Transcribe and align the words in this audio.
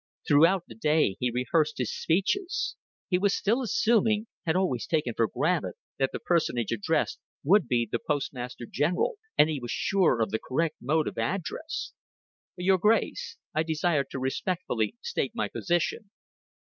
Throughout 0.27 0.63
the 0.65 0.73
day 0.73 1.15
he 1.19 1.29
rehearsed 1.29 1.77
his 1.77 1.93
speeches. 1.95 2.75
He 3.07 3.19
was 3.19 3.37
still 3.37 3.61
assuming 3.61 4.25
had 4.47 4.55
always 4.55 4.87
taken 4.87 5.13
for 5.13 5.27
granted 5.27 5.75
that 5.99 6.09
the 6.11 6.17
personage 6.17 6.71
addressed 6.71 7.19
would 7.43 7.67
be 7.67 7.85
the 7.87 7.99
Postmaster 7.99 8.65
General, 8.65 9.17
and 9.37 9.47
he 9.47 9.59
was 9.59 9.69
sure 9.69 10.19
of 10.19 10.31
the 10.31 10.39
correct 10.43 10.77
mode 10.81 11.07
of 11.07 11.19
address. 11.19 11.93
"Your 12.57 12.79
Grace, 12.79 13.37
I 13.53 13.61
desire 13.61 14.03
to 14.05 14.17
respectfully 14.17 14.95
state 15.03 15.33
my 15.35 15.47
position."... 15.47 16.09